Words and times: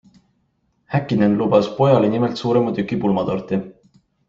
Häkkinen 0.93 1.35
lubas 1.41 1.69
pojale 1.81 2.11
nimelt 2.15 2.43
suurema 2.43 2.75
tüki 2.81 3.01
pulmatorti. 3.05 3.63